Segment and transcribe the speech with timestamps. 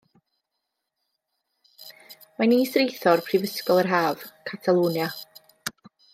[2.39, 5.13] Mae'n Is-Reithor Prifysgol yr Haf, Catalwnia.